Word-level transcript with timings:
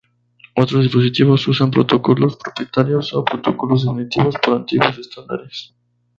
Otros 0.55 0.81
dispositivos 0.81 1.47
usan 1.47 1.69
protocolos 1.69 2.35
propietarios 2.35 3.13
o 3.13 3.23
protocolos 3.23 3.85
definidos 3.85 4.33
por 4.43 4.55
antiguos 4.55 4.97
estándares. 4.97 5.75